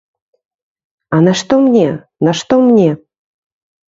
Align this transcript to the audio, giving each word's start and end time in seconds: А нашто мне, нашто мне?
А 1.15 1.19
нашто 1.25 1.59
мне, 1.65 1.89
нашто 2.25 2.59
мне? 2.65 2.89